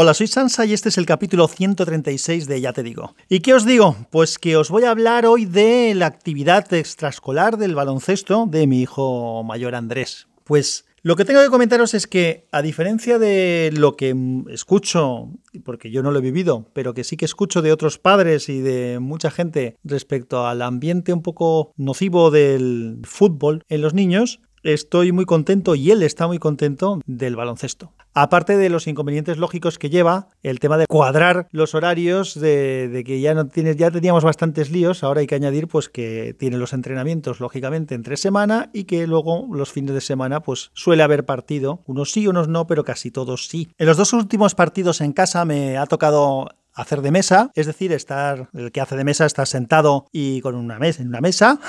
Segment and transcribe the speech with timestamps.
[0.00, 3.16] Hola, soy Sansa y este es el capítulo 136 de Ya te digo.
[3.28, 3.96] ¿Y qué os digo?
[4.12, 8.80] Pues que os voy a hablar hoy de la actividad extraescolar del baloncesto de mi
[8.80, 10.28] hijo mayor Andrés.
[10.44, 14.14] Pues lo que tengo que comentaros es que, a diferencia de lo que
[14.50, 15.30] escucho,
[15.64, 18.60] porque yo no lo he vivido, pero que sí que escucho de otros padres y
[18.60, 25.12] de mucha gente respecto al ambiente un poco nocivo del fútbol en los niños, estoy
[25.12, 27.92] muy contento y él está muy contento del baloncesto.
[28.14, 33.20] Aparte de los inconvenientes lógicos que lleva el tema de cuadrar los horarios, de, que
[33.20, 36.72] ya no tienes, ya teníamos bastantes líos, ahora hay que añadir pues que tiene los
[36.72, 41.82] entrenamientos lógicamente entre semana y que luego los fines de semana pues suele haber partido,
[41.86, 43.68] unos sí, unos no, pero casi todos sí.
[43.78, 47.92] En los dos últimos partidos en casa me ha tocado hacer de mesa, es decir,
[47.92, 51.60] estar el que hace de mesa está sentado y con una mesa en una mesa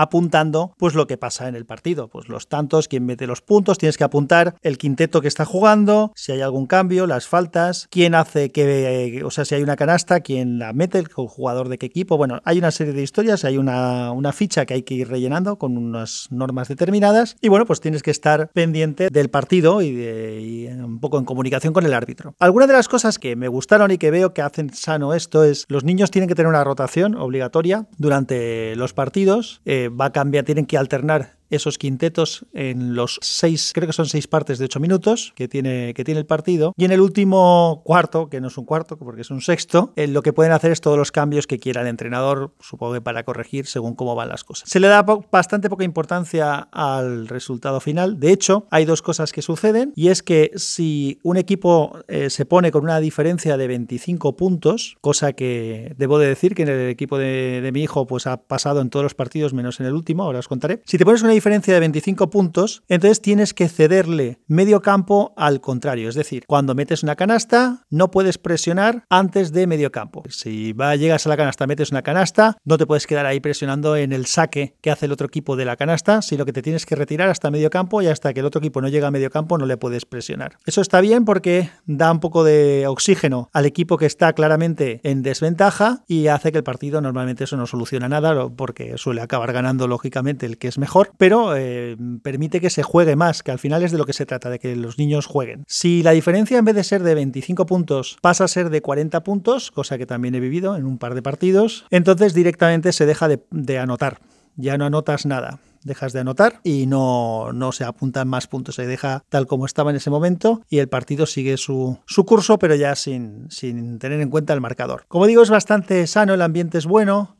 [0.00, 3.78] apuntando pues lo que pasa en el partido, pues los tantos, quién mete los puntos,
[3.78, 8.14] tienes que apuntar el quinteto que está jugando, si hay algún cambio, las faltas, quién
[8.14, 11.86] hace que, o sea, si hay una canasta, quién la mete, el jugador de qué
[11.86, 15.08] equipo, bueno, hay una serie de historias, hay una, una ficha que hay que ir
[15.08, 19.92] rellenando con unas normas determinadas y bueno, pues tienes que estar pendiente del partido y,
[19.92, 22.34] de, un poco en comunicación con el árbitro.
[22.38, 25.66] Algunas de las cosas que me gustaron y que veo que hacen sano esto es
[25.68, 29.60] los niños tienen que tener una rotación obligatoria durante los partidos.
[29.64, 34.06] Eh, va a cambiar, tienen que alternar esos quintetos en los seis, creo que son
[34.06, 36.72] seis partes de ocho minutos que tiene, que tiene el partido.
[36.76, 40.06] Y en el último cuarto, que no es un cuarto porque es un sexto, eh,
[40.06, 43.24] lo que pueden hacer es todos los cambios que quiera el entrenador, supongo que para
[43.24, 44.68] corregir según cómo van las cosas.
[44.68, 48.20] Se le da bastante poca importancia al resultado final.
[48.20, 52.46] De hecho, hay dos cosas que suceden y es que si un equipo eh, se
[52.46, 56.88] pone con una diferencia de 25 puntos, cosa que debo de decir que en el
[56.88, 59.94] equipo de, de mi hijo pues ha pasado en todos los partidos menos en el
[59.94, 60.82] último, ahora os contaré.
[60.84, 65.62] Si te pones una diferencia de 25 puntos, entonces tienes que cederle medio campo al
[65.62, 66.10] contrario.
[66.10, 70.22] Es decir, cuando metes una canasta, no puedes presionar antes de medio campo.
[70.28, 73.96] Si va, llegas a la canasta, metes una canasta, no te puedes quedar ahí presionando
[73.96, 76.84] en el saque que hace el otro equipo de la canasta, sino que te tienes
[76.84, 79.30] que retirar hasta medio campo y hasta que el otro equipo no llega a medio
[79.30, 80.58] campo no le puedes presionar.
[80.66, 85.22] Eso está bien porque da un poco de oxígeno al equipo que está claramente en
[85.22, 89.88] desventaja y hace que el partido normalmente eso no soluciona nada porque suele acabar ganando
[89.88, 93.82] lógicamente el que es mejor, pero eh, permite que se juegue más, que al final
[93.82, 95.64] es de lo que se trata, de que los niños jueguen.
[95.66, 99.22] Si la diferencia en vez de ser de 25 puntos pasa a ser de 40
[99.22, 103.28] puntos, cosa que también he vivido en un par de partidos, entonces directamente se deja
[103.28, 104.20] de, anotar.
[104.56, 108.86] Ya no anotas nada dejas de anotar y no, no, se apuntan más puntos, se
[108.86, 112.74] deja tal como estaba en ese momento y el partido sigue su, su curso, pero
[112.74, 115.04] ya sin, sin, tener en cuenta el marcador.
[115.08, 117.38] Como digo, es bastante sano, el ambiente es bueno,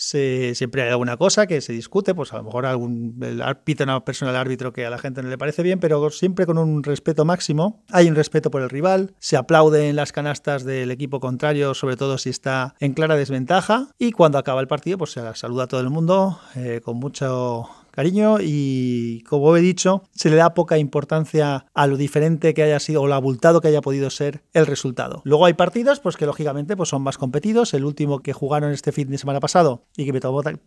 [0.00, 3.20] siempre hay alguna cosa que se discute, pues a lo mejor algún
[3.64, 6.46] pita una persona al árbitro que a la gente no le parece bien, pero siempre
[6.46, 7.82] con un respeto máximo.
[7.90, 12.18] Hay un respeto por el rival, se aplauden las canastas del equipo contrario, sobre todo
[12.18, 15.80] si está en clara desventaja, y cuando acaba el partido, pues se saluda a todo
[15.80, 17.68] el mundo eh, con mucho
[18.00, 22.80] cariño y como he dicho, se le da poca importancia a lo diferente que haya
[22.80, 25.20] sido o lo abultado que haya podido ser el resultado.
[25.24, 28.90] Luego hay partidos pues que lógicamente pues son más competidos, el último que jugaron este
[28.92, 30.20] fin de semana pasado y que me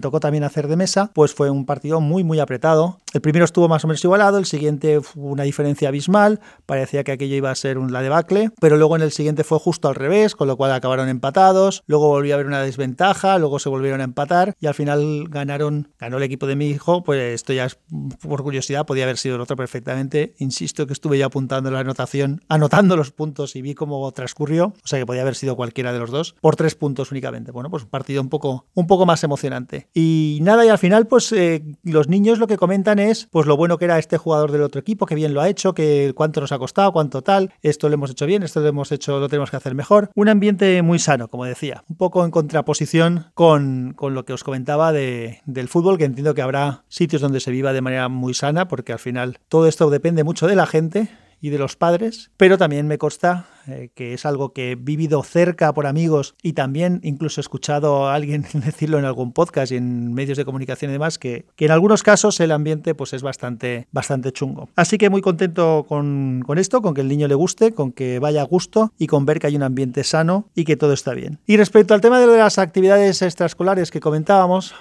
[0.00, 3.00] tocó, también hacer de mesa, pues fue un partido muy muy apretado.
[3.14, 7.12] El primero estuvo más o menos igualado, el siguiente fue una diferencia abismal, parecía que
[7.12, 9.94] aquello iba a ser un la debacle, pero luego en el siguiente fue justo al
[9.94, 14.02] revés, con lo cual acabaron empatados, luego volvió a haber una desventaja, luego se volvieron
[14.02, 17.64] a empatar y al final ganaron, ganó el equipo de mi hijo, pues esto ya
[17.66, 17.78] es
[18.20, 20.34] por curiosidad, podía haber sido el otro perfectamente.
[20.38, 24.86] Insisto que estuve ya apuntando la anotación, anotando los puntos y vi cómo transcurrió, o
[24.86, 27.52] sea que podía haber sido cualquiera de los dos, por tres puntos únicamente.
[27.52, 29.88] Bueno, pues un partido un poco, un poco más emocionante.
[29.94, 33.56] Y nada, y al final, pues eh, los niños lo que comentan es pues lo
[33.56, 36.40] bueno que era este jugador del otro equipo, que bien lo ha hecho, que cuánto
[36.40, 39.28] nos ha costado, cuánto tal, esto lo hemos hecho bien, esto lo hemos hecho, lo
[39.28, 40.10] tenemos que hacer mejor.
[40.14, 44.44] Un ambiente muy sano, como decía, un poco en contraposición con, con lo que os
[44.44, 48.34] comentaba de, del fútbol, que entiendo que habrá sitios donde se viva de manera muy
[48.34, 51.08] sana, porque al final todo esto depende mucho de la gente
[51.40, 55.22] y de los padres, pero también me consta eh, que es algo que he vivido
[55.24, 59.76] cerca por amigos y también incluso he escuchado a alguien decirlo en algún podcast y
[59.76, 63.22] en medios de comunicación y demás, que, que en algunos casos el ambiente pues es
[63.22, 64.68] bastante, bastante chungo.
[64.76, 68.20] Así que muy contento con, con esto, con que el niño le guste, con que
[68.20, 71.12] vaya a gusto y con ver que hay un ambiente sano y que todo está
[71.12, 71.40] bien.
[71.44, 74.74] Y respecto al tema de las actividades extraescolares que comentábamos,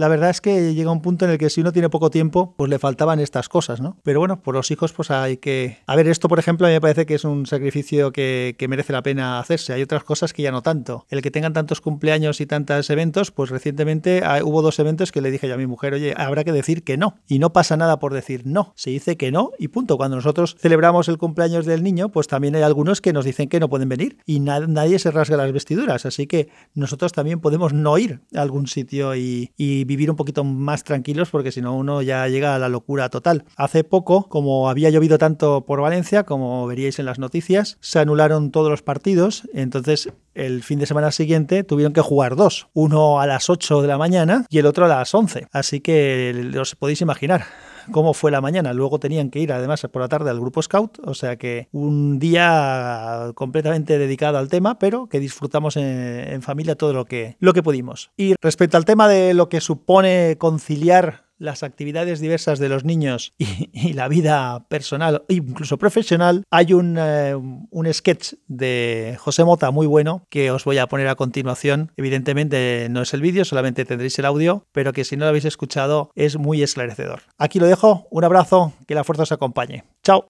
[0.00, 2.54] la verdad es que llega un punto en el que si uno tiene poco tiempo,
[2.56, 3.98] pues le faltaban estas cosas, ¿no?
[4.02, 5.76] Pero bueno, por los hijos, pues hay que.
[5.86, 8.66] A ver, esto, por ejemplo, a mí me parece que es un sacrificio que, que
[8.66, 9.74] merece la pena hacerse.
[9.74, 11.04] Hay otras cosas que ya no tanto.
[11.10, 15.20] El que tengan tantos cumpleaños y tantos eventos, pues recientemente ah, hubo dos eventos que
[15.20, 17.18] le dije yo a mi mujer, oye, habrá que decir que no.
[17.28, 18.72] Y no pasa nada por decir no.
[18.76, 19.98] Se dice que no y punto.
[19.98, 23.60] Cuando nosotros celebramos el cumpleaños del niño, pues también hay algunos que nos dicen que
[23.60, 26.06] no pueden venir y nadie se rasga las vestiduras.
[26.06, 30.44] Así que nosotros también podemos no ir a algún sitio y, y vivir un poquito
[30.44, 33.44] más tranquilos porque si no uno ya llega a la locura total.
[33.56, 38.52] Hace poco, como había llovido tanto por Valencia, como veríais en las noticias, se anularon
[38.52, 39.48] todos los partidos.
[39.52, 43.88] Entonces el fin de semana siguiente tuvieron que jugar dos, uno a las 8 de
[43.88, 45.48] la mañana y el otro a las 11.
[45.50, 47.46] Así que os podéis imaginar
[47.90, 48.72] cómo fue la mañana.
[48.72, 52.18] Luego tenían que ir además por la tarde al grupo Scout, o sea que un
[52.18, 57.62] día completamente dedicado al tema, pero que disfrutamos en, familia todo lo que, lo que
[57.62, 58.10] pudimos.
[58.16, 63.34] Y respecto al tema de lo que supone conciliar las actividades diversas de los niños
[63.38, 69.72] y, la vida personal e incluso profesional, hay un, eh, un, sketch de José Mota
[69.72, 71.90] muy bueno que os voy a poner a continuación.
[71.96, 75.46] Evidentemente no es el vídeo, solamente tendréis el audio, pero que si no lo habéis
[75.46, 77.22] escuchado es muy esclarecedor.
[77.38, 79.84] Aquí lo dejo, un abrazo, que la fuerza os acompañe.
[80.04, 80.28] Chao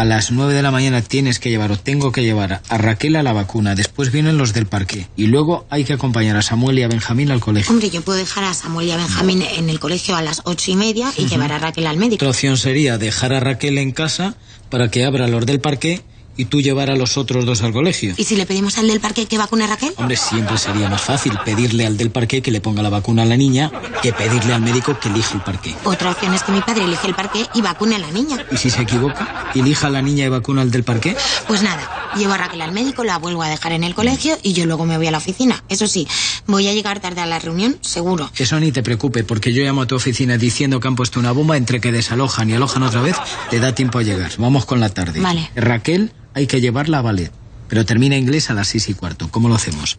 [0.00, 3.16] a las 9 de la mañana tienes que llevar o tengo que llevar a Raquel
[3.16, 6.78] a la vacuna, después vienen los del parque y luego hay que acompañar a Samuel
[6.78, 7.70] y a Benjamín al colegio.
[7.70, 10.70] Hombre, yo puedo dejar a Samuel y a Benjamín en el colegio a las ocho
[10.70, 12.14] y media y llevar a Raquel al médico.
[12.14, 14.36] Otra opción sería dejar a Raquel en casa
[14.70, 16.00] para que abra los del parque
[16.40, 18.14] y tú llevar a los otros dos al colegio.
[18.16, 19.92] ¿Y si le pedimos al del parque que vacune a Raquel?
[19.96, 23.26] Hombre, siempre sería más fácil pedirle al del parque que le ponga la vacuna a
[23.26, 23.70] la niña
[24.02, 25.76] que pedirle al médico que elija el parque.
[25.84, 28.38] Otra opción es que mi padre elige el parque y vacune a la niña.
[28.50, 29.50] ¿Y si se equivoca?
[29.54, 31.14] ¿Elija a la niña y vacuna al del parque?
[31.46, 34.52] Pues nada, llevo a Raquel al médico, la vuelvo a dejar en el colegio y
[34.52, 35.62] yo luego me voy a la oficina.
[35.68, 36.06] Eso sí,
[36.46, 38.30] voy a llegar tarde a la reunión, seguro.
[38.36, 41.32] Eso ni te preocupe, porque yo llamo a tu oficina diciendo que han puesto una
[41.32, 43.16] bomba entre que desalojan y alojan otra vez,
[43.50, 44.32] te da tiempo a llegar.
[44.38, 45.20] Vamos con la tarde.
[45.20, 45.50] Vale.
[45.54, 47.32] Raquel hay que llevarla a ballet,
[47.68, 49.28] pero termina inglés a las seis y cuarto.
[49.30, 49.98] ¿Cómo lo hacemos?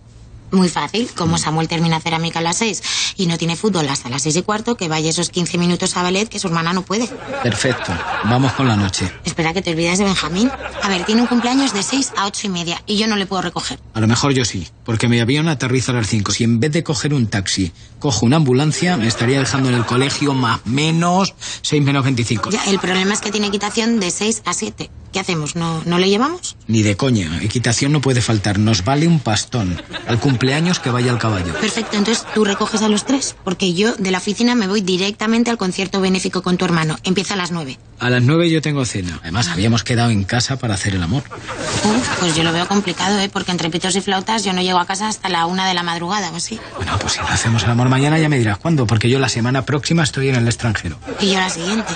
[0.51, 2.83] Muy fácil, como Samuel termina cerámica a las seis
[3.15, 6.03] y no tiene fútbol hasta las seis y cuarto, que vaya esos 15 minutos a
[6.03, 7.07] ballet que su hermana no puede.
[7.41, 7.93] Perfecto,
[8.25, 9.11] vamos con la noche.
[9.23, 10.51] Espera que te olvides de Benjamín.
[10.83, 13.25] A ver, tiene un cumpleaños de seis a ocho y media y yo no le
[13.25, 13.79] puedo recoger.
[13.93, 16.31] A lo mejor yo sí, porque mi avión aterriza a las cinco.
[16.31, 19.85] Si en vez de coger un taxi, cojo una ambulancia, me estaría dejando en el
[19.85, 22.49] colegio más menos seis menos veinticinco.
[22.49, 24.89] Ya, el problema es que tiene equitación de seis a siete.
[25.11, 25.55] ¿Qué hacemos?
[25.55, 26.55] ¿No, ¿No le llevamos?
[26.67, 27.41] Ni de coña.
[27.41, 28.59] Equitación no puede faltar.
[28.59, 29.81] Nos vale un pastón.
[30.07, 31.53] Al cumpleaños que vaya al caballo.
[31.53, 31.97] Perfecto.
[31.97, 33.35] Entonces tú recoges a los tres.
[33.43, 36.97] Porque yo de la oficina me voy directamente al concierto benéfico con tu hermano.
[37.03, 37.77] Empieza a las nueve.
[37.99, 39.19] A las nueve yo tengo cena.
[39.21, 41.23] Además, habíamos quedado en casa para hacer el amor.
[41.29, 43.29] Uf, pues yo lo veo complicado, ¿eh?
[43.29, 45.83] Porque entre pitos y flautas yo no llego a casa hasta la una de la
[45.83, 46.59] madrugada o así.
[46.77, 48.87] Bueno, pues si no hacemos el amor mañana ya me dirás cuándo.
[48.87, 50.97] Porque yo la semana próxima estoy en el extranjero.
[51.19, 51.93] Y yo la siguiente.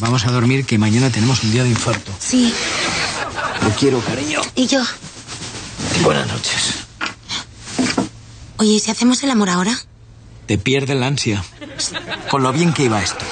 [0.00, 2.12] Vamos a dormir que mañana tenemos un día de infarto.
[2.18, 2.52] Sí.
[3.62, 4.40] Lo quiero, cariño.
[4.54, 4.82] Y yo.
[6.02, 6.84] Buenas noches.
[8.56, 9.78] Oye, ¿y si hacemos el amor ahora?
[10.46, 11.44] Te pierde la ansia.
[12.30, 13.24] Con lo bien que iba esto.